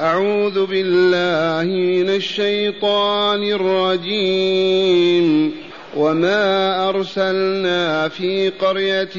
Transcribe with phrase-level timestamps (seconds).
[0.00, 5.54] أعوذ بالله من الشيطان الرجيم.
[5.96, 9.16] وما أرسلنا في قرية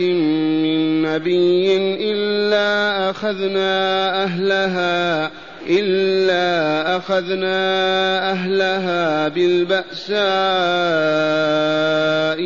[0.64, 1.78] من نبي
[2.12, 5.32] إلا أخذنا أهلها
[5.70, 10.20] إلا أخذنا أهلها بالبأساء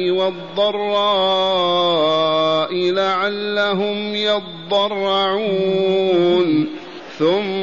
[0.10, 1.54] والضراء
[2.74, 5.44] لعلهم يضرعون.
[7.20, 7.63] ثم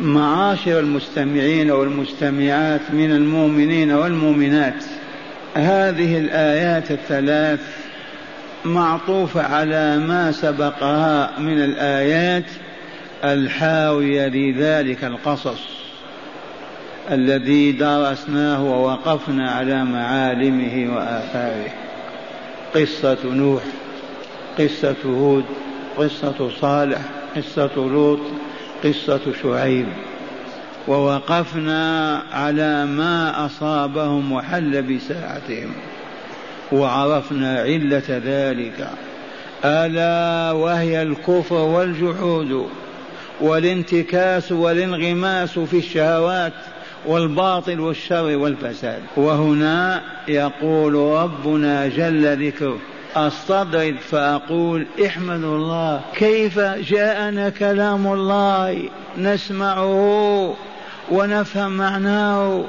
[0.00, 4.84] معاشر المستمعين والمستمعات من المؤمنين والمؤمنات.
[5.54, 7.60] هذه الآيات الثلاث
[8.64, 12.44] معطوفة على ما سبقها من الآيات
[13.24, 15.60] الحاوية لذلك القصص
[17.10, 21.72] الذي درسناه ووقفنا على معالمه وآثاره.
[22.74, 23.62] قصة نوح
[24.58, 25.44] قصة هود
[25.96, 27.00] قصة صالح
[27.36, 28.20] قصة لوط
[28.84, 29.86] قصة شعيب.
[30.88, 35.72] ووقفنا على ما أصابهم وحل بساعتهم.
[36.72, 38.90] وعرفنا علة ذلك.
[39.64, 42.66] ألا وهي الكفر والجحود
[43.40, 46.52] والانتكاس والانغماس في الشهوات
[47.06, 49.02] والباطل والشر والفساد.
[49.16, 52.78] وهنا يقول ربنا جل ذكره.
[53.16, 58.82] استطرد فأقول احمدوا الله كيف جاءنا كلام الله؟
[59.18, 60.56] نسمعه
[61.10, 62.64] ونفهم معناه.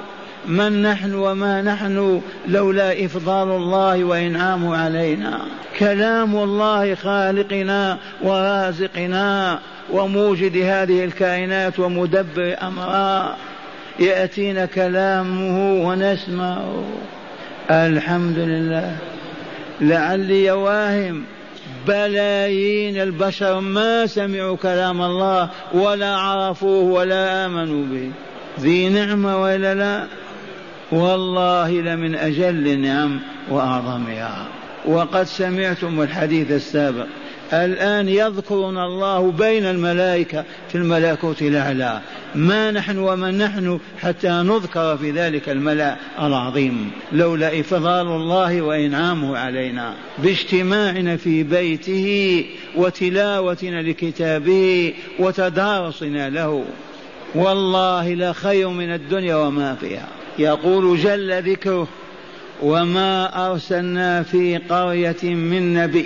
[0.46, 5.40] من نحن وما نحن لولا إفضال الله وإنعامه علينا.
[5.79, 9.59] كلام الله خالقنا ورازقنا
[9.91, 13.35] وموجد هذه الكائنات ومدبر أمرها
[14.00, 16.84] يأتينا كلامه ونسمعه.
[17.72, 18.97] الحمد لله.
[19.81, 21.23] لعلي واهم
[21.87, 28.11] بلايين البشر ما سمعوا كلام الله ولا عرفوه ولا آمنوا به.
[28.59, 30.07] ذي نعمة ولا لا؟
[30.91, 33.19] والله لمن أجل النعم
[33.49, 34.47] وأعظمها
[34.85, 37.05] وقد سمعتم الحديث السابق
[37.53, 42.01] الآن يذكرنا الله بين الملائكة في الملكوت الأعلى.
[42.35, 46.91] ما نحن ومن نحن حتى نذكر في ذلك الملأ العظيم.
[47.11, 52.45] لولا إفضال الله وإنعامه علينا باجتماعنا في بيته
[52.75, 56.66] وتلاوتنا لكتابه وتدارسنا له.
[57.35, 60.07] والله لخير من الدنيا وما فيها.
[60.40, 61.88] يقول جل ذكره
[62.61, 66.06] وما أرسلنا في قرية من نبي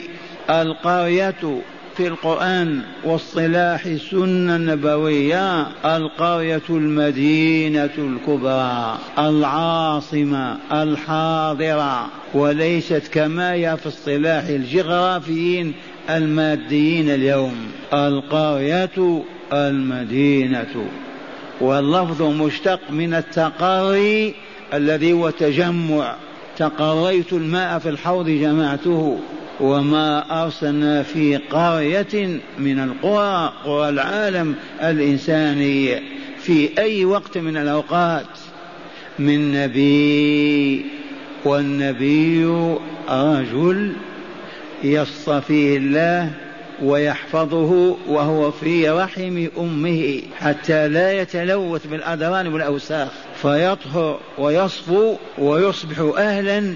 [0.49, 1.61] القرية
[1.97, 14.43] في القرآن واصطلاح السنة النبوية القرية المدينة الكبرى العاصمة الحاضرة وليست كما هي في اصطلاح
[14.43, 15.73] الجغرافيين
[16.09, 17.55] الماديين اليوم
[17.93, 19.23] القرية
[19.53, 20.85] المدينة.
[21.61, 24.33] واللفظ مشتق من التقري
[24.73, 26.15] الذي هو تجمع.
[26.57, 29.19] تقريت الماء في الحوض جمعته.
[29.59, 35.99] وما أرسلنا في قرية من القرى قرى العالم الإنساني
[36.39, 38.25] في أي وقت من الأوقات.
[39.19, 40.85] من نبي
[41.45, 42.45] والنبي
[43.09, 43.93] رجل
[44.83, 46.31] يصطفيه الله
[46.83, 53.09] ويحفظه وهو في رحم أمه حتى لا يتلوث بالادران والأوساخ.
[53.41, 56.75] فيطهر ويصفو ويصبح أهلا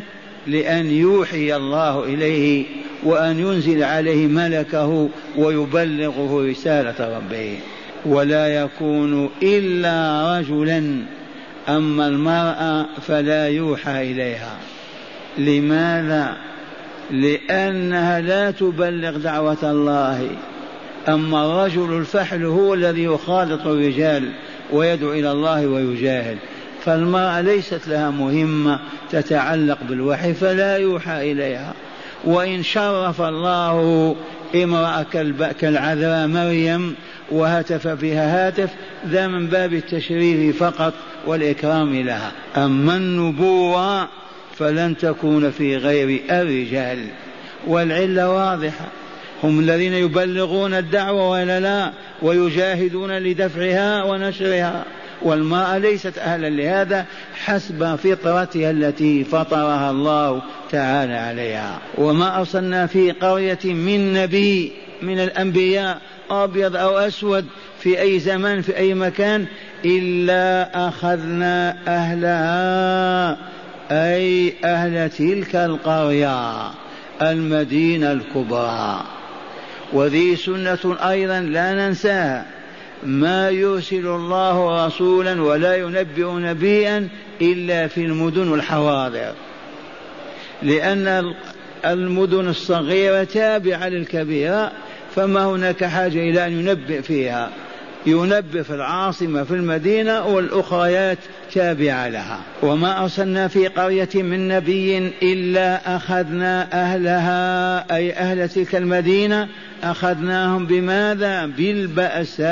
[0.49, 2.65] لأن يوحي الله إليه
[3.03, 7.57] وأن ينزل عليه ملكه ويبلغه رسالة ربه.
[8.05, 11.01] ولا يكون إلا رجلا
[11.69, 14.57] أما المرأة فلا يوحى إليها.
[15.37, 16.37] لماذا؟
[17.11, 20.29] لأنها لا تبلغ دعوة الله.
[21.09, 24.31] أما الرجل الفحل هو الذي يخالط الرجال
[24.71, 26.37] ويدعو إلى الله ويجاهد.
[26.85, 28.79] فالمرأة ليست لها مهمة
[29.11, 31.73] تتعلق بالوحي فلا يوحى إليها.
[32.23, 34.15] وإن شرف الله
[34.55, 35.05] امرأة
[35.59, 36.95] كالعذراء مريم
[37.31, 38.69] وهتف فيها هاتف
[39.07, 40.93] ذا من باب التشريف فقط
[41.27, 42.31] والإكرام لها.
[42.57, 44.07] أما النبوة
[44.57, 46.99] فلن تكون في غير الرجال.
[47.67, 48.85] والعلة واضحة.
[49.43, 51.91] هم الذين يبلغون الدعوة ولا لا
[52.21, 54.85] ويجاهدون لدفعها ونشرها.
[55.21, 61.79] والمرأة ليست أهلا لهذا حسب فطرتها التي فطرها الله تعالى عليها.
[61.97, 64.71] وما أرسلنا في قرية من نبي
[65.01, 67.45] من الأنبياء أبيض أو أسود
[67.79, 69.45] في أي زمان في أي مكان
[69.85, 73.37] إلا أخذنا أهلها
[73.91, 76.71] أي أهل تلك القرية
[77.21, 79.01] المدينة الكبرى.
[79.93, 82.45] وذي سنة أيضا لا ننساها.
[83.03, 87.07] ما يرسل الله رسولا ولا ينبئ نبيا
[87.41, 89.33] إلا في المدن والحواضر.
[90.61, 91.33] لأن
[91.85, 94.71] المدن الصغيرة تابعة للكبيرة
[95.15, 97.49] فما هناك حاجة إلى أن ينبئ فيها.
[98.05, 101.17] ينبئ في العاصمة في المدينة والأخريات
[101.53, 102.39] تابعة لها.
[102.61, 109.47] وما أرسلنا في قرية من نبي إلا أخذنا أهلها أي أهل تلك المدينة
[109.83, 112.49] أخذناهم بماذا؟ بالبأساء.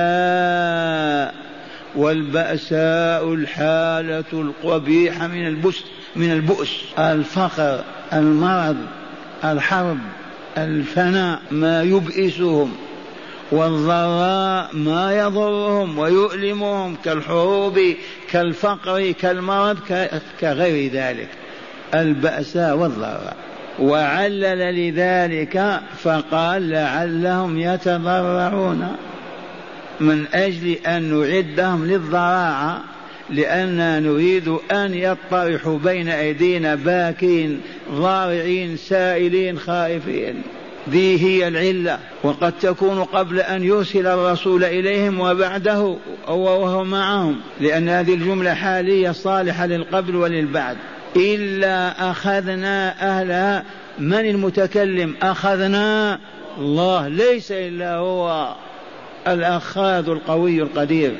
[1.95, 5.83] والبأساء الحالة القبيحة من البؤس
[6.15, 6.81] من البؤس.
[6.99, 7.83] الفقر
[8.13, 8.77] المرض
[9.43, 9.97] الحرب
[10.57, 12.86] الفناء ما يبئسهم.
[13.51, 17.79] والضراء ما يضرهم ويؤلمهم كالحروب
[18.31, 19.77] كالفقر كالمرض
[20.41, 21.29] كغير ذلك.
[21.95, 23.35] البأساء والضراء.
[23.79, 28.95] وعلل لذلك فقال لعلهم يتضرعون.
[29.99, 32.83] من أجل أن نعدهم للضراعة
[33.29, 37.61] لأننا نريد أن يطرحوا بين أيدينا باكين
[37.91, 40.41] ضارعين سائلين خائفين.
[40.89, 45.97] ذي هي العلة وقد تكون قبل أن يرسل الرسول إليهم وبعده
[46.27, 50.77] وهو معهم لأن هذه الجملة حالية صالحة للقبل وللبعد.
[51.15, 53.63] إلا أخذنا أهلها
[53.99, 56.19] من المتكلم؟ أخذنا
[56.57, 58.55] الله ليس إلا هو
[59.27, 61.15] الأخاذ القوي القدير.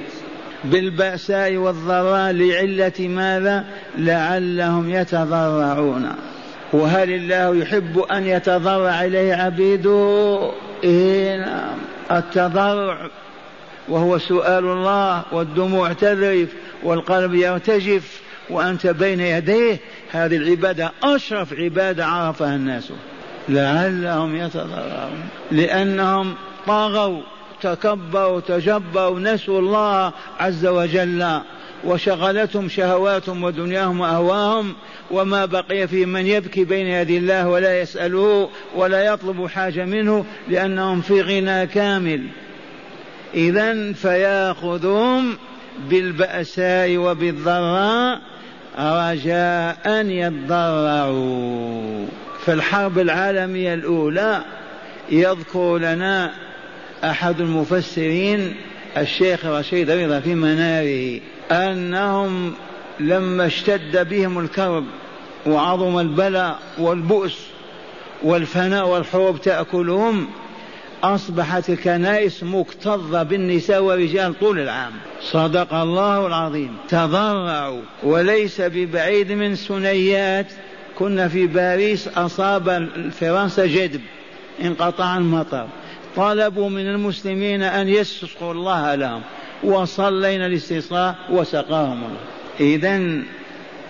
[0.64, 3.66] بالبأساء والضراء لعلة ماذا؟
[3.98, 6.10] لعلهم يتضرعون.
[6.74, 10.52] وهل الله يحب أن يتضرع إليه عبيده
[10.84, 11.78] إيه نعم.
[12.12, 13.10] التضرع
[13.90, 16.50] وهو سؤال الله والدموع تذرف
[16.84, 19.80] والقلب يرتجف وأنت بين يديه.
[20.12, 22.92] هذه العبادة أشرف عبادة عرفها الناس.
[23.50, 25.30] لعلهم يتضرعون.
[25.52, 26.36] لأنهم
[26.68, 27.22] طغوا
[27.62, 31.42] تكبروا تجبروا نسوا الله عز وجل.
[31.86, 34.74] وشغلتهم شهواتهم ودنياهم وأهواهم
[35.12, 41.02] وما بقي في من يبكي بين يدي الله ولا يسأله ولا يطلب حاجة منه لأنهم
[41.02, 42.28] في غنى كامل.
[43.34, 45.38] اذا فيأخذهم
[45.90, 48.22] بالبأساء وبالضراء
[48.80, 52.06] رجاء ان يضرعوا
[52.46, 54.42] في الحرب العالمية الأولى
[55.10, 56.32] يذكر لنا
[57.04, 58.56] أحد المفسرين
[58.98, 61.20] الشيخ رشيد رضا في مناره
[61.52, 62.54] أنهم
[63.00, 64.86] لما اشتد بهم الكرب
[65.46, 67.48] وعظم البلاء والبؤس
[68.24, 70.28] والفناء والحروب تأكلهم
[71.04, 74.92] أصبحت الكنائس مكتظة بالنساء والرجال طول العام.
[75.22, 76.78] صدق الله العظيم.
[76.90, 77.82] تضرعوا.
[78.04, 80.48] وليس ببعيد من سنيات
[81.00, 82.90] كنا في باريس أصاب
[83.20, 84.02] فرنسا جدب
[84.62, 85.68] انقطع المطر.
[86.16, 89.22] طلبوا من المسلمين أن يسقوا الله لهم.
[89.64, 92.20] وصلينا الاستسقاء وسقاهم الله.
[92.60, 93.22] إذا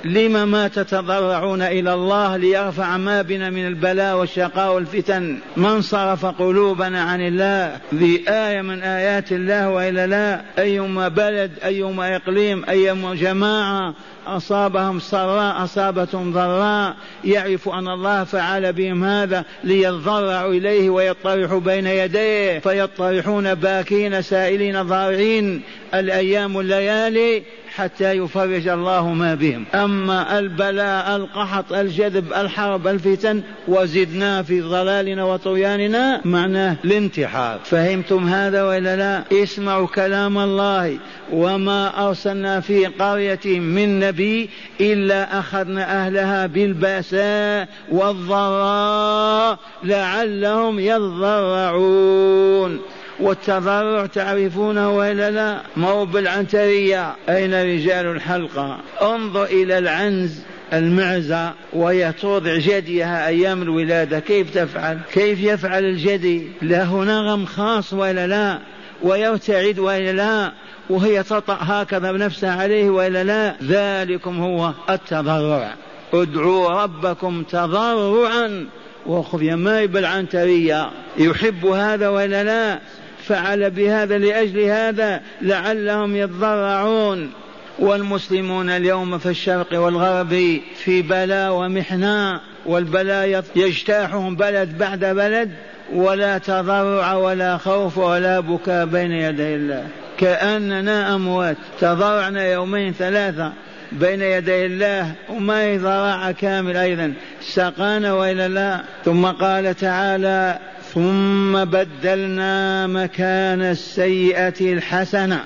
[0.03, 7.01] لم ما تتضرعون إلى الله ليرفع ما بنا من البلاء والشقاء والفتن؟ من صرف قلوبنا
[7.01, 13.93] عن الله ذي آية من آيات الله وإلا لا؟ أيما بلد أيما إقليم أيما جماعة
[14.27, 16.95] أصابهم سراء أصابتهم ضراء.
[17.23, 22.59] يعرف أن الله فعل بهم هذا ليضرعوا إليه ويطرحوا بين يديه.
[22.59, 25.61] فيطرحون باكين سائلين ضارعين.
[25.93, 27.43] الأيام الليالي
[27.77, 29.65] حتى يفرج الله ما بهم.
[29.73, 37.59] أما البلاء القحط الجذب الحرب الفتن وزدنا في ضلالنا وطغياننا معناه الانتحار.
[37.63, 40.97] فهمتم هذا ولا لا؟ اسمعوا كلام الله.
[41.33, 44.49] وما أرسلنا في قرية من نبي
[44.81, 52.79] إلا أخذنا أهلها بالبأساء والضراء لعلهم يضرعون.
[53.19, 57.15] والتضرع تعرفونه وإلا لا؟ ما هو بالعنترية.
[57.29, 60.39] أين رجال الحلقة؟ انظر إلى العنز
[60.73, 64.19] المعزة وهي ترضع جديها أيام الولادة.
[64.19, 68.59] كيف تفعل؟ كيف يفعل الجدي له نغم خاص ولا لا؟
[69.03, 70.51] ويرتعد ولا لا؟
[70.89, 75.73] وهي تطأ هكذا بنفسها عليه ولا لا؟ ذلكم هو التضرع
[76.13, 78.67] ادعوا ربكم تضرعا.
[79.05, 80.89] وخفيا ما بالعنترية.
[81.17, 82.79] يحب هذا ولا لا؟
[83.27, 87.31] فعل بهذا لأجل هذا لعلهم يتضرعون.
[87.79, 95.51] والمسلمون اليوم في الشرق والغرب في بلاء ومحنة والبلاء يجتاحهم بلد بعد بلد
[95.93, 99.87] ولا تضرع ولا خوف ولا بكاء بين يدي الله.
[100.17, 101.57] كأننا أموات.
[101.79, 103.53] تضرعنا يومين ثلاثة
[103.91, 107.13] بين يدي الله وما ضراعة كامل أيضا.
[107.41, 110.59] سقانا وإلا لا ثم قال تعالى
[110.93, 115.43] ثم بدلنا مكان السيئة الحسنة.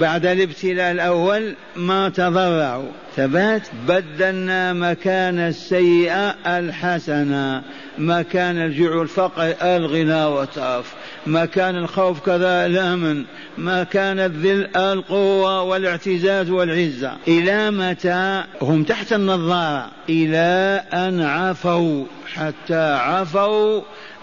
[0.00, 2.88] بعد الابتلاء الأول ما تضرعوا.
[3.16, 7.62] ثبات بدلنا مكان السيئة الحسنة.
[7.98, 10.94] مكان الجوع والفقر الغنى والترف
[11.26, 13.24] مكان الخوف كذا الأمن
[13.58, 17.12] مكان الذل القوة والاعتزاز والعزة.
[17.28, 19.90] إلى متى؟ هم تحت النظارة.
[20.08, 22.04] إلى أن عفوا.
[22.34, 23.80] حتى عفوا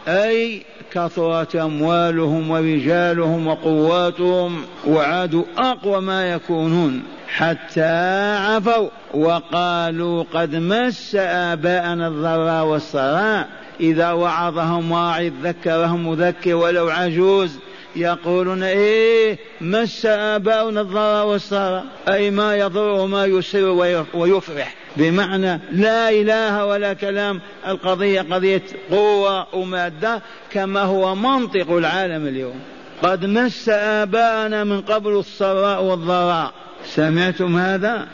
[0.08, 0.62] أي
[0.94, 12.66] كثرت أموالهم ورجالهم وقواتهم وعادوا أقوى ما يكونون حتى عفوا وقالوا قد مس آباءنا الضراء
[12.66, 13.48] والسراء.
[13.80, 17.60] إذا وعظهم واعظ ذكرهم مذكر ولو عجوز
[17.96, 21.86] يقولون إيه مس آباؤنا الضراء والسراء.
[22.08, 23.66] أي ما يضر وما يسر
[24.14, 24.76] ويفرح.
[24.98, 27.42] بمعنى لا إله ولا كلام.
[27.68, 32.60] القضية قضية قوة ومادة كما هو منطق العالم اليوم.
[33.04, 36.54] قد مس آباءنا من قبل السراء والضراء.
[36.86, 38.08] سمعتم هذا؟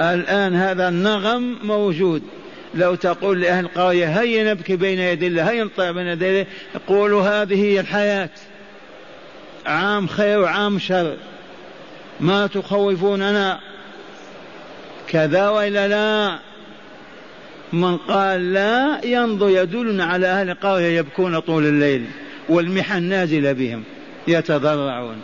[0.00, 2.22] الآن هذا النغم موجود.
[2.74, 6.46] لو تقول لأهل القرية هيا نبكي بين يدي الله هيا نطيع بين يدي الله.
[6.74, 8.30] يقولوا هذه هي الحياة.
[9.66, 11.16] عام خير وعام شر.
[12.20, 13.60] ما تخوفوننا
[15.14, 16.38] كذا وإلا لا؟
[17.72, 22.04] من قال لا ينظر يدلنا على أهل القريه يبكون طول الليل
[22.48, 23.82] والمحن نازله بهم
[24.28, 25.16] يتضرعون.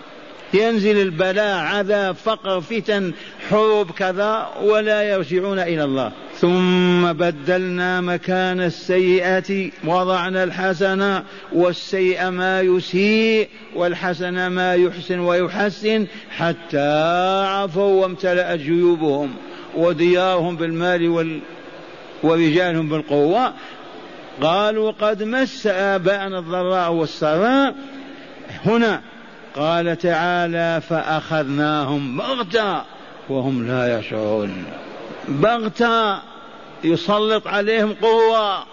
[0.55, 3.13] ينزل البلاء عذاب فقر فتن
[3.51, 6.13] حروب كذا ولا يرجعون إلى الله.
[6.39, 16.91] ثم بدلنا مكان السيئة وضعنا الحسنة والسيئة ما يسيء والحسن ما يحسن ويحسن حتى
[17.47, 19.35] عفوا وامتلأت جيوبهم.
[19.77, 21.41] وديارهم بالمال وال
[22.23, 23.53] ورجالهم بالقوة.
[24.43, 27.75] قالوا قد مس آباءنا الضراء والسراء.
[28.67, 29.01] هنا
[29.57, 32.83] قال تعالى فأخذناهم بغتة
[33.29, 34.65] وهم لا يشعرون.
[35.29, 36.19] بغتة
[36.85, 38.65] يسلط عليهم قوة.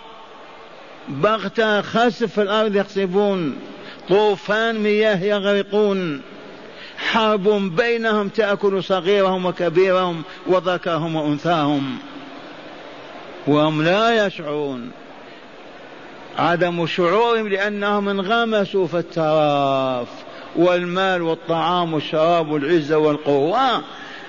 [1.10, 3.56] بغتة خسف في الأرض يخسفون.
[4.10, 6.22] طوفان مياه يغرقون.
[6.98, 11.98] حرب بينهم تأكل صغيرهم وكبيرهم وذكرهم وأنثاهم.
[13.48, 14.92] وهم لا يشعرون.
[16.38, 20.08] عدم شعورهم لأنهم انغمسوا في التراف
[20.56, 23.84] والمال والطعام والشراب والعزة والقوة.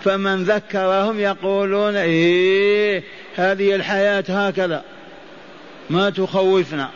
[0.05, 3.03] فمن ذكرهم يقولون إيه
[3.37, 4.83] هذه الحياة هكذا.
[5.91, 6.89] ما تخوفنا.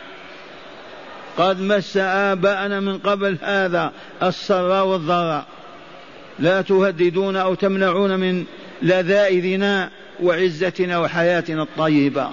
[1.37, 3.91] قد مس آباءنا من قبل هذا
[4.23, 5.45] السراء والضراء.
[6.39, 8.45] لا تهددون أو تمنعون من
[8.81, 9.89] لذائذنا
[10.23, 12.29] وعزتنا وحياتنا الطيبة.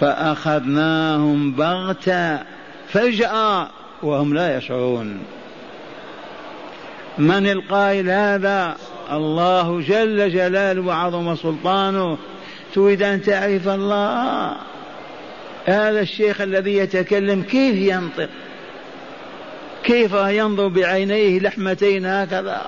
[0.00, 2.38] فأخذناهم بغتة
[2.88, 3.68] فجأة
[4.02, 5.18] وهم لا يشعرون.
[7.18, 8.76] من القائل هذا؟
[9.12, 12.18] الله جل جلاله وعظم سلطانه.
[12.74, 14.56] تريد أن تعرف الله؟
[15.64, 18.28] هذا الشيخ الذي يتكلم كيف ينطق؟
[19.84, 22.66] كيف ينظر بعينيه لحمتين هكذا؟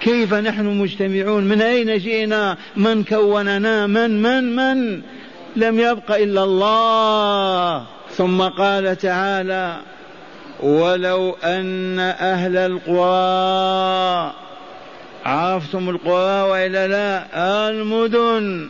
[0.00, 5.02] كيف نحن مجتمعون؟ من أين جئنا؟ من كوننا؟ من من من؟
[5.56, 7.86] لم يبق إلا الله.
[8.10, 9.76] ثم قال تعالى
[10.60, 14.34] ولو أن أهل القرى
[15.24, 17.26] عرفتم القرى وإلا لا؟
[17.68, 18.68] المدن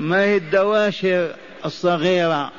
[0.00, 2.52] ما هي الدواشر الصغيرة؟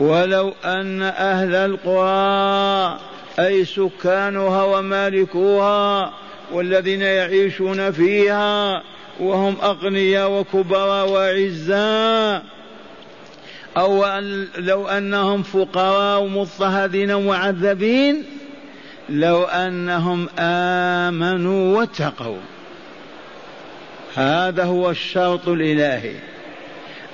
[0.00, 2.98] ولو أن أهل القرى
[3.38, 6.12] أي سكانها ومالكوها
[6.52, 8.82] والذين يعيشون فيها
[9.20, 12.42] وهم أغنياء وكبراء وعزاء
[13.76, 18.24] أو أن لو أنهم فقراء مضطهدين ومعذبين
[19.08, 22.40] لو أنهم آمنوا واتقوا.
[24.14, 26.14] هذا هو الشرط الإلهي.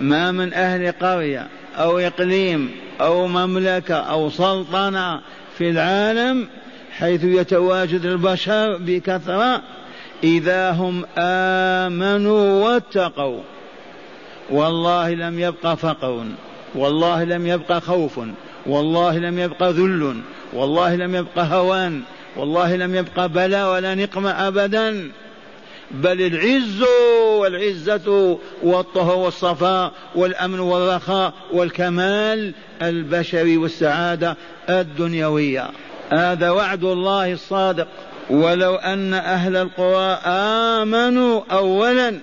[0.00, 1.46] ما من أهل قرية
[1.78, 2.70] أو إقليم
[3.00, 5.20] أو مملكة أو سلطنة
[5.58, 6.48] في العالم
[6.92, 9.62] حيث يتواجد البشر بكثرة
[10.24, 13.40] إذا هم آمنوا واتقوا.
[14.50, 16.24] والله لم يبق فقر
[16.74, 18.20] والله لم يبق خوف
[18.66, 20.20] والله لم يبق ذل
[20.52, 22.02] والله لم يبق هوان
[22.36, 25.10] والله لم يبق بلاء ولا نقمة أبدا.
[25.90, 26.84] بل العز
[27.38, 34.36] والعزة والطهر والصفاء والأمن والرخاء والكمال البشري والسعادة
[34.70, 35.70] الدنيوية.
[36.10, 37.86] هذا وعد الله الصادق.
[38.30, 42.20] ولو أن أهل القرى آمنوا أولا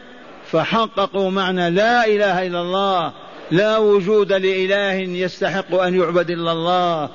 [0.52, 3.12] فحققوا معنى لا إله إلا الله.
[3.52, 7.10] لا وجود لإله يستحق أن يعبد إلا الله.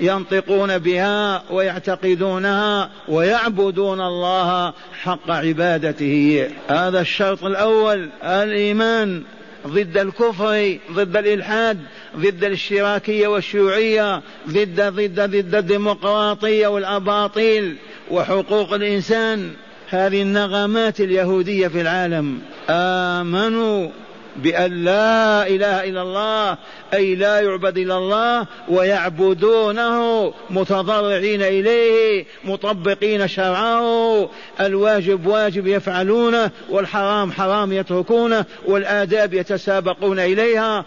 [0.00, 4.72] ينطقون بها ويعتقدونها ويعبدون الله
[5.02, 6.48] حق عبادته.
[6.68, 9.22] هذا الشرط الأول الإيمان
[9.66, 11.78] ضد الكفر ضد الإلحاد
[12.16, 17.76] ضد الاشتراكية والشيوعية ضد ضد ضد الديمقراطية والأباطيل
[18.10, 19.50] وحقوق الإنسان.
[19.88, 22.38] هذه النغمات اليهودية في العالم.
[22.70, 23.88] آمنوا.
[24.36, 26.58] بأن لا إله إلا الله
[26.94, 34.28] أي لا يعبد إلا الله ويعبدونه متضرعين إليه مطبقين شرعه.
[34.60, 40.84] الواجب واجب يفعلونه والحرام حرام يتركونه والآداب يتسابقون إليها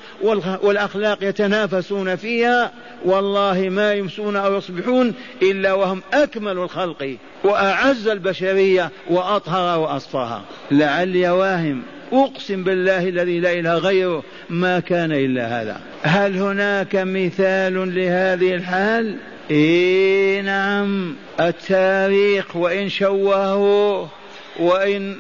[0.62, 2.72] والأخلاق يتنافسون فيها.
[3.06, 10.42] والله ما يمسون أو يصبحون إلا وهم أكمل الخلق وأعز البشرية وأطهر وأصفاها.
[10.72, 11.84] لعلي واهم.
[12.14, 15.82] أقسم بالله الذي لا إله غيره ما كان إلا هذا.
[16.02, 19.18] هل هناك مثال لهذه الحال؟
[19.52, 21.16] إيه نعم.
[21.40, 24.08] التاريخ وإن شوهوا
[24.60, 25.18] وإن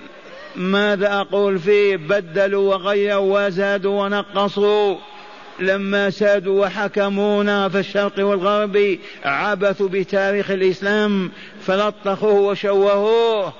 [0.55, 4.95] ماذا أقول فيه؟ بدلوا وغيروا وزادوا ونقصوا.
[5.59, 13.53] لما سادوا وحكمونا في الشرق والغرب عبثوا بتاريخ الإسلام فلطخوه وشوهوه.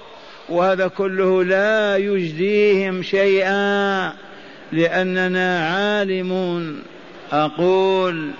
[0.49, 4.13] وهذا كله لا يجديهم شيئا
[4.71, 6.83] لأننا عالمون.
[7.31, 8.31] أقول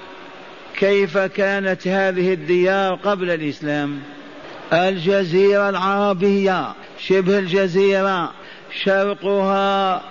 [0.78, 4.00] كيف كانت هذه الديار قبل الإسلام؟
[4.74, 8.32] الجزيرة العربية شبه الجزيرة
[8.84, 10.02] شرقها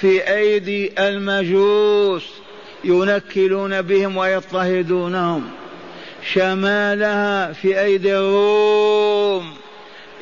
[0.00, 2.24] في أيدي المجوس
[2.84, 5.50] ينكلون بهم ويضطهدونهم.
[6.32, 9.65] شمالها في أيدي الروم.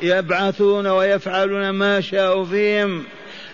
[0.01, 3.03] يبعثون ويفعلون ما شاءوا فيهم.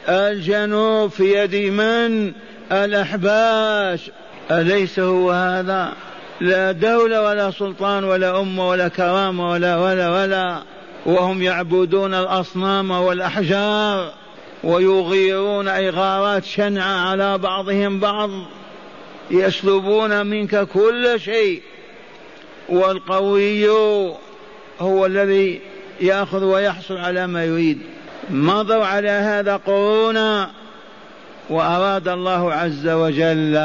[0.09, 2.33] الجنوب في يد من؟
[2.71, 4.11] الأحباش.
[4.51, 5.93] أليس هو هذا؟
[6.41, 10.61] لا دولة ولا سلطان ولا أمة ولا كرامة ولا ولا ولا.
[11.05, 14.13] وهم يعبدون الأصنام والأحجار
[14.63, 18.29] ويغيرون إغارات شنعة على بعضهم بعض.
[19.31, 21.61] يسلبون منك كل شيء.
[22.69, 23.69] والقوي
[24.79, 25.61] هو الذي
[26.01, 27.77] ياخذ ويحصل على ما يريد.
[28.29, 30.49] مضوا على هذا قرونا
[31.49, 33.55] وأراد الله عز وجل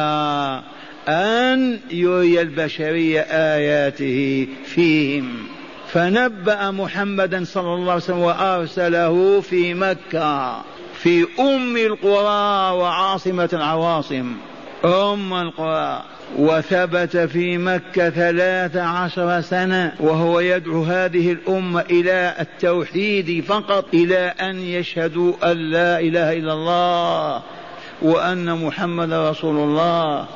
[1.08, 5.46] أن يري البشرية آياته فيهم.
[5.92, 10.62] فنبأ محمدا صلى الله عليه وسلم وأرسله في مكة
[11.02, 14.32] في أم القرى وعاصمة العواصم.
[14.84, 16.02] أم القرى
[16.36, 24.58] وثبت في مكة ثلاث عشر سنة وهو يدعو هذه الأمة إلى التوحيد فقط إلى أن
[24.60, 27.42] يشهدوا أن لا إله إلا الله
[28.02, 30.26] وأن محمد رسول الله.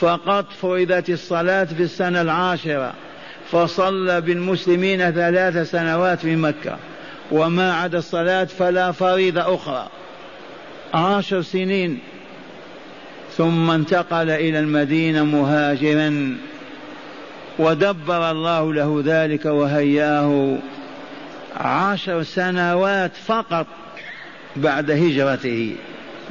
[0.00, 2.92] فقد فرضت الصلاة في السنة العاشرة
[3.50, 6.76] فصلى بالمسلمين ثلاث سنوات في مكة.
[7.30, 9.88] وما عدا الصلاة فلا فريضة أخرى.
[10.94, 11.98] عشر سنين
[13.36, 16.36] ثم انتقل إلى المدينة مهاجرا.
[17.58, 20.58] ودبر الله له ذلك وهياه
[21.56, 23.66] عشر سنوات فقط
[24.56, 25.76] بعد هجرته.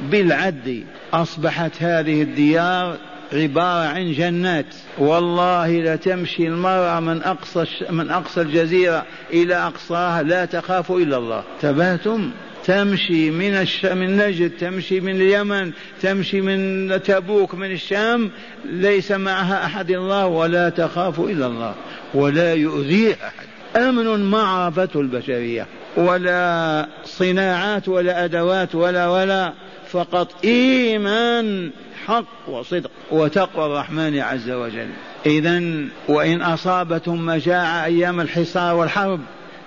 [0.00, 2.96] بالعد أصبحت هذه الديار
[3.32, 4.74] عبارة عن جنات.
[4.98, 10.22] والله لتمشي المرأة من أقصى من أقصى الجزيرة إلى أقصاها.
[10.22, 11.42] لا تخاف إلا الله.
[11.60, 12.30] تبهتم
[12.64, 13.84] تمشي من الش...
[13.84, 15.72] من نجد تمشي من اليمن
[16.02, 18.30] تمشي من تبوك من الشام
[18.64, 21.74] ليس معها أحد الله ولا تخاف إلا الله
[22.14, 23.46] ولا يؤذيه أحد.
[23.76, 29.52] أمن معرفة البشرية ولا صناعات ولا أدوات ولا ولا
[29.90, 31.70] فقط إيمان
[32.06, 34.88] حق وصدق وتقوى الرحمن عز وجل.
[35.26, 35.62] إذا
[36.08, 39.20] وإن أصابتهم مجاعة أيام الحصار والحرب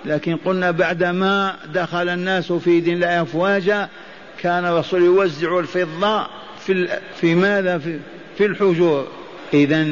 [0.06, 3.88] لكن قلنا بعدما دخل الناس في دين الله أفواجا
[4.38, 6.26] كان الرسول يوزع الفضة
[6.58, 8.00] في في ماذا؟ في,
[8.38, 9.08] في الحجور.
[9.54, 9.86] إذا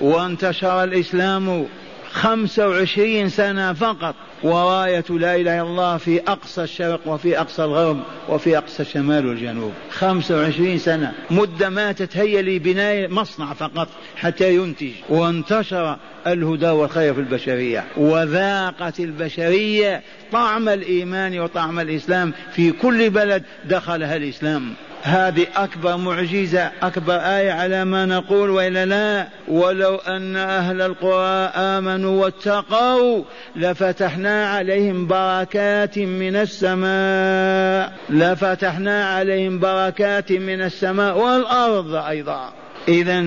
[0.00, 1.66] وانتشر الإسلام
[2.12, 4.14] خمسة وعشرين سنة فقط.
[4.42, 9.72] وراية لا إله إلا الله في أقصى الشرق وفي أقصى الغرب وفي أقصى الشمال والجنوب.
[9.90, 11.12] خمسة وعشرين سنة.
[11.30, 14.90] مدة ما تتهيأ لبناء مصنع فقط حتى ينتج.
[15.08, 17.84] وانتشر الهدى والخير في البشرية.
[17.96, 24.74] وذاقت البشرية طعم الإيمان وطعم الإسلام في كل بلد دخلها الإسلام.
[25.02, 29.28] هذه أكبر معجزة أكبر آية على ما نقول وإلا لا.
[29.48, 33.24] ولو أن أهل القرى آمنوا واتقوا
[33.56, 42.52] لفتحنا عليهم بركات من السماء لفتحنا عليهم بركات من السماء والأرض أيضا.
[42.88, 43.24] إذا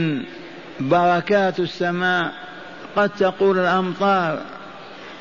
[0.79, 2.31] بركات السماء
[2.95, 4.39] قد تقول الأمطار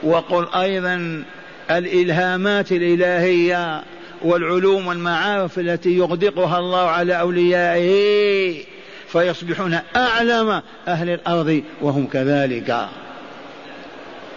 [0.03, 1.25] وقل أيضا
[1.71, 3.83] الإلهامات الإلهية.
[4.25, 8.65] والعلوم والمعارف التي يغدقها الله على أوليائه
[9.09, 12.89] فيصبحون أعلم أهل الأرض وهم كذلك.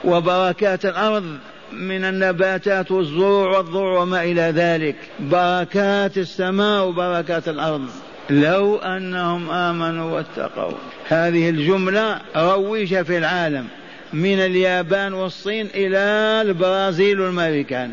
[0.04, 1.24] وبركات الأرض
[1.72, 4.96] من النباتات والزروع والضروع وما إلى ذلك.
[5.20, 7.90] بركات السماء وبركات الأرض.
[8.30, 10.78] لو أنهم آمنوا واتقوا.
[11.08, 13.68] هذه الجملة روجة في العالم
[14.14, 15.98] من اليابان والصين إلى
[16.42, 17.92] البرازيل والماريكان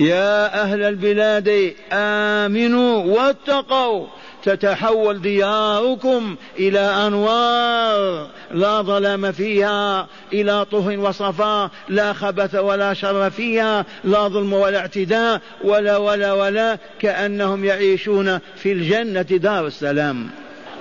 [0.00, 4.06] يا أهل البلاد آمنوا واتقوا.
[4.44, 13.86] تتحول دياركم إلى أنوار لا ظلام فيها إلى طه وصفاء لا خبث ولا شر فيها
[14.04, 20.26] لا ظلم ولا اعتداء ولا ولا ولا كأنهم يعيشون في الجنة دار السلام.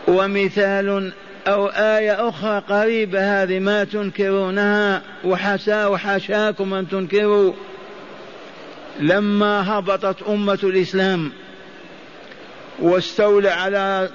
[0.08, 1.12] ومثال
[1.48, 7.54] أو آية أخرى قريبة هذه ما تنكرونها وحسا وحشاكم أن تنكروا.
[9.00, 11.32] لما هبطت أمة الإسلام
[12.80, 14.10] واستولى على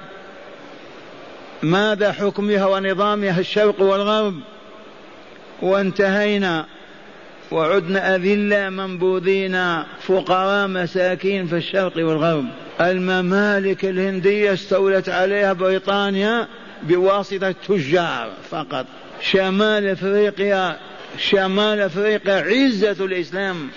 [1.62, 4.34] ماذا حكمها ونظامها الشرق والغرب
[5.62, 6.66] وانتهينا
[7.50, 12.44] وعدنا أذلة منبوذين فقراء مساكين في الشرق والغرب.
[12.80, 16.48] الممالك الهندية استولت عليها بريطانيا
[16.82, 18.86] بواسطة التجار فقط.
[19.20, 20.76] شمال أفريقيا
[21.18, 23.68] شمال أفريقيا عزة الإسلام.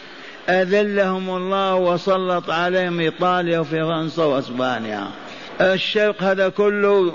[0.49, 5.07] أذلهم الله وسلط عليهم إيطاليا وفرنسا وأسبانيا.
[5.61, 7.13] الشرق هذا كله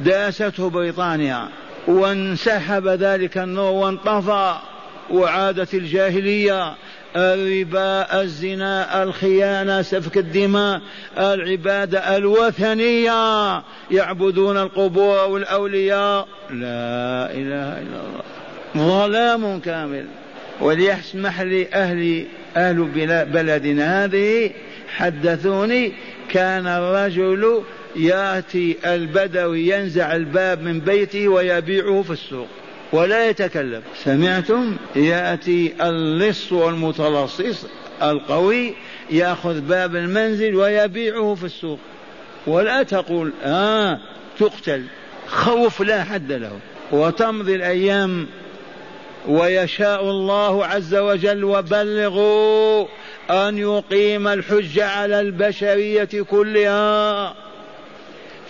[0.00, 1.48] داسته بريطانيا
[1.86, 4.54] وانسحب ذلك النور وانطفى
[5.10, 6.74] وعادت الجاهلية.
[7.16, 10.80] الربا الزنا الخيانة سفك الدماء
[11.18, 13.62] العبادة الوثنية.
[13.90, 16.28] يعبدون القبور والأولياء.
[16.50, 18.24] لا إله إلا الله.
[18.76, 20.06] ظلام كامل.
[20.60, 22.84] وليسمح لي أهل أهل
[23.24, 24.50] بلدنا هذه
[24.88, 25.92] حدثوني
[26.30, 27.62] كان الرجل
[27.96, 32.46] يأتي البدوي ينزع الباب من بيته ويبيعه في السوق
[32.92, 33.82] ولا يتكلم.
[34.04, 37.66] سمعتم؟ يأتي اللص والمتلصص
[38.02, 38.74] القوي
[39.10, 41.78] يأخذ باب المنزل ويبيعه في السوق.
[42.46, 43.98] ولا تقول آه
[44.38, 44.84] تقتل
[45.26, 46.58] خوف لا حد له.
[46.92, 48.26] وتمضي الأيام
[49.28, 52.86] ويشاء الله عز وجل وبلغوا
[53.30, 57.34] أن يقيم الحج على البشرية كلها.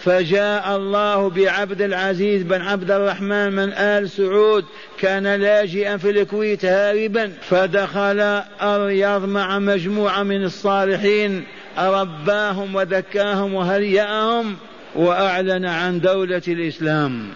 [0.05, 4.65] فجاء الله بعبد العزيز بن عبد الرحمن من آل سعود
[4.99, 8.21] كان لاجئا في الكويت هاربا فدخل
[8.63, 11.45] الرياض مع مجموعة من الصالحين
[11.79, 14.57] رباهم وذكاهم وهيأهم
[14.95, 17.29] وأعلن عن دولة الإسلام.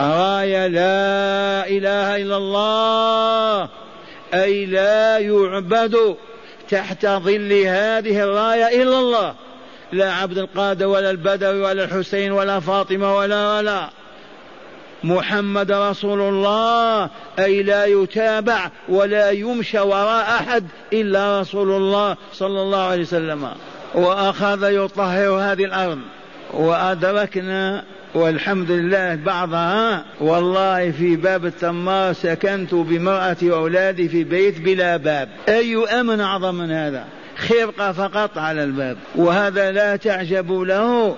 [0.00, 3.68] راية لا إله إلا الله
[4.34, 6.16] أي لا يعبد
[6.70, 9.34] تحت ظل هذه الراية إلا الله.
[9.92, 13.90] لا عبد القادر ولا البدوي ولا الحسين ولا فاطمة ولا ولا.
[15.04, 22.82] محمد رسول الله أي لا يتابع ولا يمشى وراء أحد إلا رسول الله صلى الله
[22.82, 23.48] عليه وسلم.
[23.94, 25.98] وأخذ يطهر هذه الأرض.
[26.54, 35.28] وأدركنا والحمد لله بعضها والله في باب التمار سكنت بمرأتي وأولادي في بيت بلا باب.
[35.48, 37.04] أي أمن أعظم من هذا؟
[37.36, 38.96] خرقة فقط على الباب.
[39.16, 41.16] وهذا لا تعجب له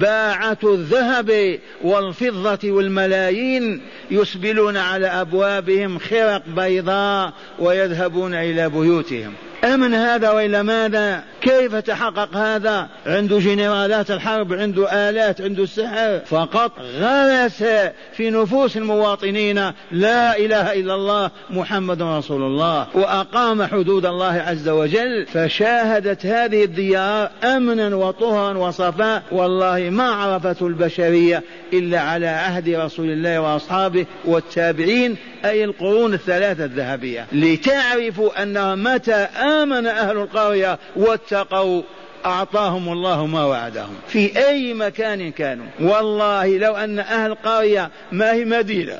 [0.00, 3.80] باعة الذهب والفضة والملايين
[4.10, 9.32] يسبلون على أبوابهم خرق بيضاء ويذهبون إلى بيوتهم.
[9.64, 16.20] أمن هذا وإلا ماذا؟ كيف تحقق هذا؟ عنده جنرالات الحرب عنده آلات عنده السحر.
[16.26, 17.64] فقط غرس
[18.12, 19.72] في نفوس المواطنين.
[19.92, 22.86] لا إله إلا الله محمد رسول الله.
[22.94, 25.26] وأقام حدود الله عز وجل.
[25.26, 29.22] فشاهدت هذه الديار أمنا وطهرا وصفاء.
[29.32, 31.42] والله ما عرفته البشرية
[31.72, 35.16] إلا على عهد رسول الله وأصحابه والتابعين.
[35.44, 39.28] أي القرون الثلاثة الذهبية لتعرفوا أن متى
[39.62, 41.82] آمن أهل القرية واتقوا
[42.26, 43.94] أعطاهم الله ما وعدهم.
[44.08, 45.66] في أي مكان كانوا.
[45.80, 48.98] والله لو أن أهل قرية ما هي مدينة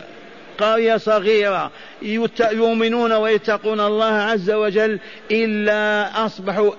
[0.59, 1.71] قرية صغيرة
[2.53, 4.99] يؤمنون ويتقون الله عز وجل
[5.31, 6.71] إلا أصبحوا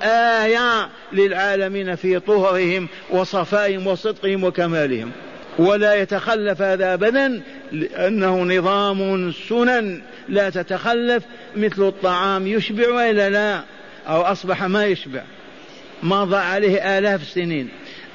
[0.44, 5.12] آية للعالمين في طهرهم وصفائهم وصدقهم وكمالهم.
[5.60, 7.42] ولا يتخلف هذا أبدا
[7.72, 10.02] لأنه نظام سنن.
[10.30, 11.24] لا تتخلف
[11.56, 13.62] مثل الطعام يشبع وإلا لا
[14.08, 15.22] أو أصبح ما يشبع.
[16.04, 17.70] مضى عليه آلاف السنين.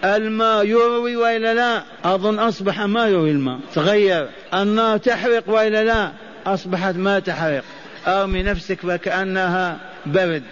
[0.05, 3.59] الماء يروي وإلا لا أظن أصبح ما يروي الماء.
[3.75, 4.29] تغير.
[4.55, 6.13] النار تحرق وإلا لا
[6.47, 7.65] أصبحت ما تحرق.
[8.07, 10.43] أرمي نفسك فكأنها برد.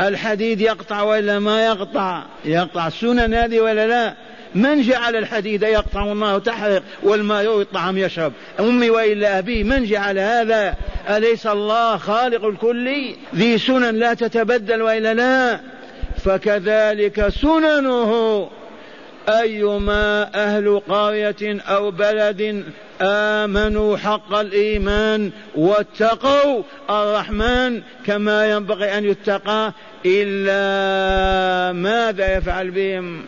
[0.00, 2.22] الحديد يقطع وإلا ما يقطع.
[2.44, 4.14] يقطع السنن هذه ولا لا.
[4.54, 10.18] من جعل الحديد يقطع النار تحرق والماء يروي الطعام يشرب؟ أمي وإلا أبي من جعل
[10.18, 10.74] هذا؟
[11.08, 15.60] أليس الله خالق الكل؟ ذي سنن لا تتبدل وإلا لا.
[16.24, 18.50] فكذلك سننه
[19.28, 22.64] أيما أهل قرية أو بلد
[23.02, 29.72] آمنوا حق الإيمان واتقوا الرحمن كما ينبغي أن يتقى
[30.06, 33.24] إلا ماذا يفعل بهم؟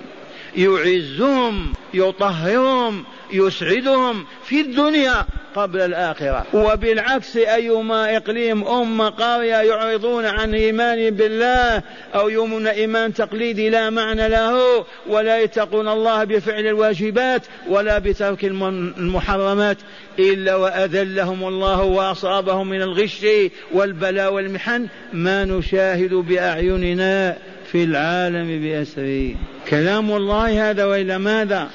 [0.57, 6.47] يعزهم يطهرهم يسعدهم في الدنيا قبل الآخرة.
[6.55, 11.83] وبالعكس أيما إقليم أم قرية يعرضون عن إيمان بالله
[12.15, 19.79] أو يؤمنون إيمان تقليدي لا معنى له ولا يتقون الله بفعل الواجبات ولا بترك المحرمات
[20.19, 23.27] إلا وأذلهم الله وأصابهم من الغش
[23.73, 24.89] والبلاء والمحن.
[25.13, 27.37] ما نشاهد بأعيننا
[27.75, 29.35] في العالم بأسره.
[29.69, 31.69] كلام الله هذا وإلا ماذا؟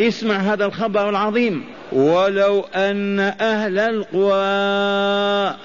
[0.00, 1.64] اسمع هذا الخبر العظيم.
[1.92, 5.56] ولو أن أهل القرى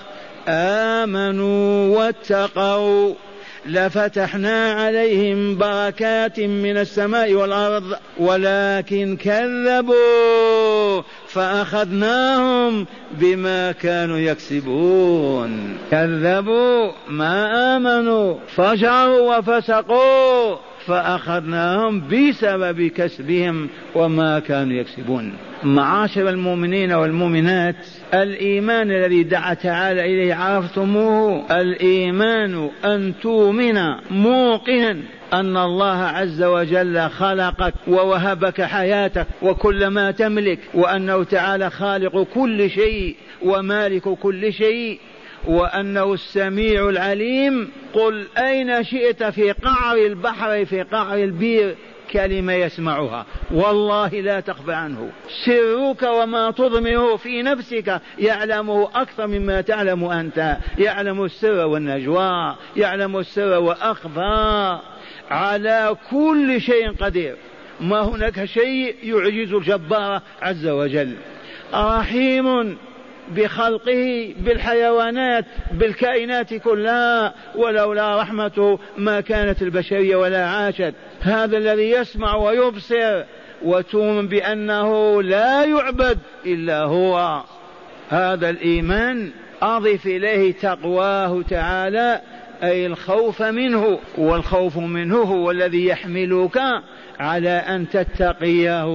[0.48, 3.14] آمنوا واتقوا
[3.66, 11.02] لفتحنا عليهم بركات من السماء والأرض ولكن كذبوا.
[11.30, 15.78] فأخذناهم بما كانوا يكسبون.
[15.92, 25.34] كذبوا ما آمنوا فجروا وفسقوا فأخذناهم بسبب كسبهم وما كانوا يكسبون.
[25.64, 27.76] معاشر المؤمنين والمؤمنات
[28.14, 33.80] الإيمان الذي دعا تعالى إليه عرفتموه الإيمان أن تؤمن
[34.12, 34.98] موقنا
[35.34, 43.16] أن الله عز وجل خلقك ووهبك حياتك وكل ما تملك وأنه تعالى خالق كل شيء
[43.42, 45.00] ومالك كل شيء
[45.48, 47.70] وأنه السميع العليم.
[47.94, 51.76] قل أين شئت في قعر البحر في قعر البير؟
[52.12, 53.26] كلمة يسمعها.
[53.52, 55.10] والله لا تخفى عنه.
[55.46, 60.58] سرك وما تضمره في نفسك يعلمه أكثر مما تعلم أنت.
[60.78, 62.56] يعلم السر والنجوى.
[62.78, 64.80] يعلم السر وأخفى.
[65.32, 67.36] على كل شيء قدير.
[67.82, 71.16] ما هناك شيء يعجز الجبار عز وجل.
[71.74, 72.78] رحيم
[73.30, 80.94] بخلقه بالحيوانات بالكائنات كلها ولولا رحمته ما كانت البشرية ولا عاشت.
[81.22, 83.24] هذا الذي يسمع ويبصر
[83.64, 87.44] وتؤمن بأنه لا يعبد إلا هو.
[88.10, 92.22] هذا الإيمان أضف إليه تقواه تعالى
[92.64, 94.00] أي الخوف منه.
[94.18, 96.62] والخوف منه هو الذي يحملك
[97.20, 98.86] على أن تتقيه.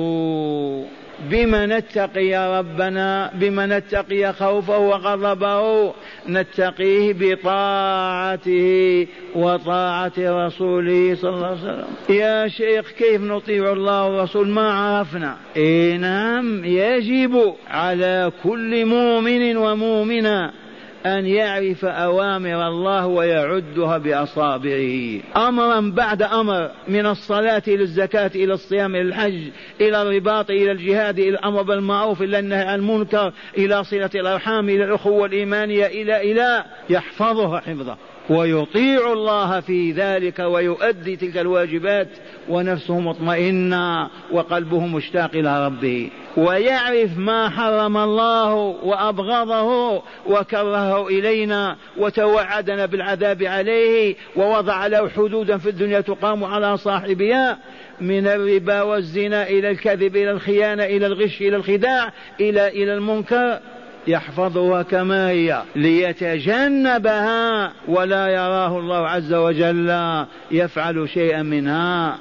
[1.30, 5.94] بما نتقي ربنا بما نتقي خوفه وغضبه
[6.28, 11.86] نتقيه بطاعته وطاعة رسوله صلى الله عليه وسلم.
[12.08, 15.36] يا شيخ كيف نطيع الله والرسول؟ ما عرفنا.
[15.56, 20.63] إيه نعم يجب على كل مؤمن ومؤمنة
[21.06, 25.20] أن يعرف أوامر الله ويعدها بأصابعه.
[25.36, 29.40] أمرا بعد أمر من الصلاة إلى الزكاة إلى الصيام إلى الحج
[29.80, 34.84] إلى الرباط إلى الجهاد إلى الأمر بالمعروف إلى النهي عن المنكر إلى صلة الأرحام إلى
[34.84, 37.96] الأخوة الإيمانية إلى إلى يحفظها حفظه.
[38.30, 42.08] ويطيع الله في ذلك ويؤدي تلك الواجبات
[42.48, 46.10] ونفسه مطمئنة وقلبه مشتاق إلى ربه.
[46.36, 56.00] ويعرف ما حرم الله وأبغضه وكرهه إلينا وتوعدنا بالعذاب عليه ووضع له حدودا في الدنيا
[56.00, 57.58] تقام على صاحبها
[58.00, 63.60] من الربا والزنا إلى الكذب إلى الخيانة إلى الغش إلى الخداع إلى إلى المنكر.
[64.06, 72.18] يحفظها كما هي ليتجنبها ولا يراه الله عز وجل يفعل شيئا منها.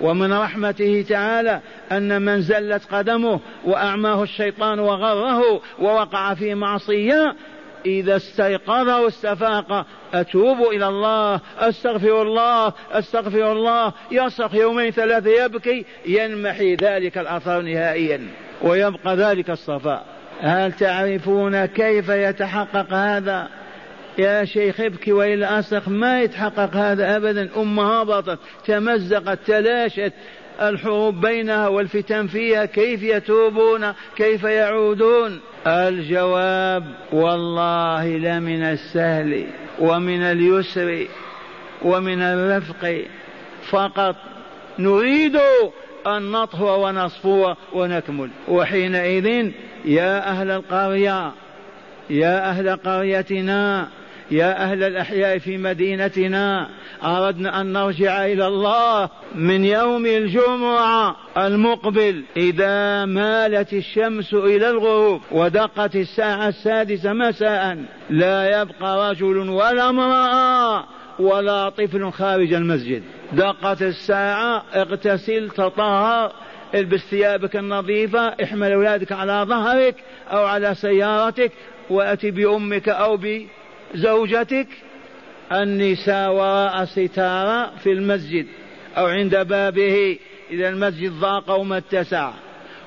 [0.00, 1.60] ومن رحمته تعالى
[1.92, 7.36] أن من زلت قدمه وأعماه الشيطان وغره ووقع في معصية
[7.86, 13.92] إذا استيقظ واستفاق أتوب إلى الله أستغفر الله أستغفر الله.
[14.10, 18.20] يصرخ يومين ثلاثة يبكي ينمحي ذلك الأثر نهائيا
[18.62, 20.19] ويبقى ذلك الصفاء.
[20.40, 23.48] هل تعرفون كيف يتحقق هذا؟
[24.18, 27.48] يا شيخ ابكي وإلا أصرخ ما يتحقق هذا أبدا.
[27.56, 30.12] أمة هبطت تمزقت تلاشت.
[30.60, 39.46] الحروب بينها والفتن فيها كيف يتوبون؟ كيف يعودون؟ الجواب والله لمن السهل
[39.78, 41.06] ومن اليسر
[41.82, 43.04] ومن الرفق.
[43.70, 44.16] فقط
[44.78, 45.36] نريد
[46.06, 48.30] أن نطهو ونصفو ونكمل.
[48.48, 49.50] وحينئذ
[49.84, 51.32] يا أهل القرية
[52.10, 53.88] يا أهل قريتنا
[54.30, 56.68] يا أهل الأحياء في مدينتنا
[57.04, 62.24] أردنا أن نرجع إلى الله من يوم الجمعة المقبل.
[62.36, 67.78] إذا مالت الشمس إلى الغروب ودقت الساعة السادسة مساء
[68.10, 70.84] لا يبقى رجل ولا امرأة
[71.18, 73.02] ولا طفل خارج المسجد.
[73.32, 76.32] دقت الساعة اغتسل تطهر
[76.74, 79.94] البس ثيابك النظيفة احمل أولادك على ظهرك
[80.30, 81.52] أو على سيارتك
[81.90, 83.18] وأتي بأمك أو
[83.94, 84.68] بزوجتك.
[85.52, 88.46] النساء وراء ستارة في المسجد
[88.96, 90.18] أو عند بابه.
[90.50, 92.30] إذا المسجد ضاق وما اتسع.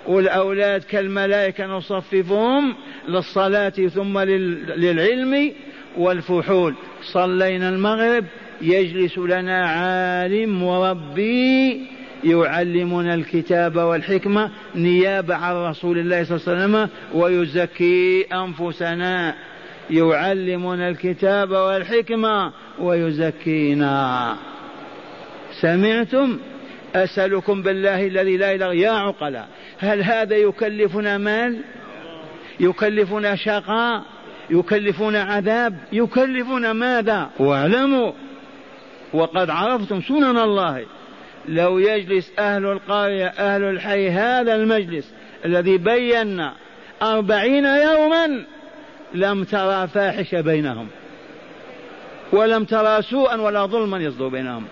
[0.08, 2.76] والأولاد كالملائكة نصففهم
[3.08, 5.52] للصلاة ثم للعلم
[5.98, 6.76] والفحول.
[7.02, 8.26] صلينا المغرب
[8.62, 11.82] يجلس لنا عالم وربي
[12.24, 16.90] يعلمنا الكتاب والحكمة نيابة عن رسول الله صلى الله عليه وسلم
[17.22, 19.36] ويزكي أنفسنا.
[19.90, 24.36] يعلمنا الكتاب والحكمة ويزكينا.
[25.62, 26.40] سمعتم؟
[26.96, 29.48] أسألكم بالله الذي لا إله يا عقلاء
[29.80, 31.62] هل هذا يكلفنا مال؟
[32.60, 34.04] يكلفنا شقاء؟
[34.50, 38.12] يكلفنا عذاب؟ يكلفنا ماذا؟ واعلموا
[39.14, 40.86] وقد عرفتم سنن الله.
[41.48, 45.14] لو يجلس أهل القرية أهل الحي هذا المجلس
[45.46, 46.54] الذي بينا
[47.02, 48.46] أربعين يوما
[49.14, 50.88] لم ترى فاحشة بينهم
[52.32, 54.66] ولم ترى سوءا ولا ظلما يصدر بينهم.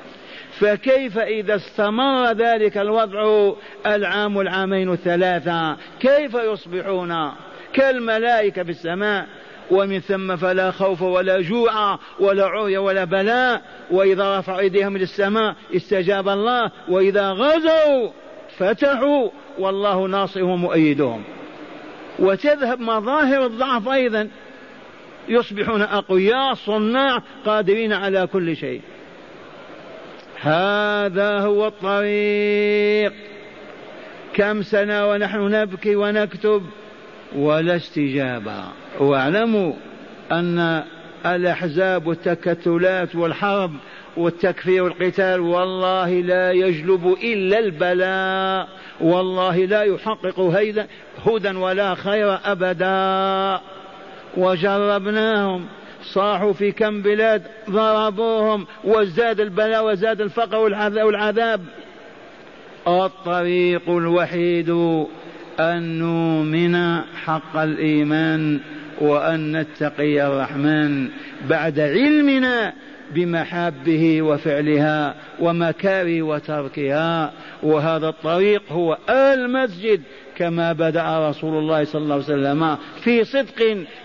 [0.59, 3.51] فكيف إذا استمر ذلك الوضع
[3.85, 7.31] العام العامين الثلاثة؟ كيف يصبحون
[7.73, 9.27] كالملائكة في السماء؟
[9.71, 13.61] ومن ثم فلا خوف ولا جوع ولا عري ولا بلاء.
[13.91, 16.71] وإذا رفعوا أيديهم إلى السماء استجاب الله.
[16.89, 18.09] وإذا غزوا
[18.57, 19.29] فتحوا.
[19.59, 21.23] والله ناصرهم ومؤيدهم
[22.19, 24.29] وتذهب مظاهر الضعف أيضا.
[25.29, 28.81] يصبحون أقوياء صناع قادرين على كل شيء.
[30.41, 33.13] هذا هو الطريق.
[34.33, 36.65] كم سنة ونحن نبكي ونكتب.
[37.35, 38.63] ولا استجابة.
[38.99, 39.73] واعلموا
[40.31, 40.83] أن
[41.25, 43.71] الأحزاب والتكتلات والحرب
[44.17, 48.67] والتكفير والقتال والله لا يجلب إلا البلاء.
[49.01, 50.39] والله لا يحقق
[51.25, 53.61] هدى ولا خير أبدا.
[54.37, 55.65] وجربناهم.
[56.03, 60.57] صاحوا في كم بلاد ضربوهم وازداد البلاء وزاد الفقر
[61.05, 61.61] والعذاب.
[62.87, 64.69] الطريق الوحيد
[65.59, 68.59] أن نؤمن حق الإيمان
[69.01, 71.09] وأن نتقي الرحمن
[71.49, 72.73] بعد علمنا
[73.15, 77.33] بمحابه وفعلها ومكاره وتركها.
[77.63, 80.01] وهذا الطريق هو المسجد
[80.37, 83.61] كما بدأ رسول الله صلى الله عليه وسلم في صدق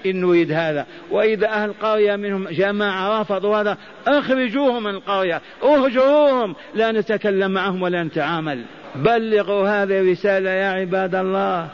[0.07, 0.87] إن نريد هذا.
[1.11, 8.03] وإذا أهل القرية منهم جماعة رفضوا هذا أخرجوهم من القرية اهجروهم لا نتكلم معهم ولا
[8.03, 8.65] نتعامل.
[8.97, 11.69] بلغوا هذه الرسالة يا عباد الله.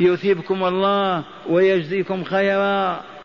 [0.00, 3.00] يثيبكم الله ويجزيكم خيرا.